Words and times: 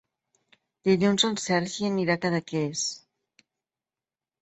Dilluns 0.89 1.27
en 1.29 1.37
Sergi 1.45 1.87
anirà 1.91 2.17
a 2.19 2.25
Cadaqués. 2.25 2.91